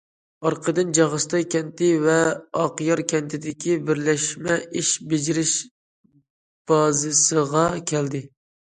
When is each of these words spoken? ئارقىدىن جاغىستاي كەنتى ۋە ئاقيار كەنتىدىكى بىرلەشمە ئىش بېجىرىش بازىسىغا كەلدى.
ئارقىدىن 0.49 0.93
جاغىستاي 0.97 1.45
كەنتى 1.55 1.89
ۋە 2.05 2.15
ئاقيار 2.63 3.03
كەنتىدىكى 3.13 3.77
بىرلەشمە 3.91 4.59
ئىش 4.83 4.97
بېجىرىش 5.15 5.55
بازىسىغا 6.75 7.71
كەلدى. 7.97 8.29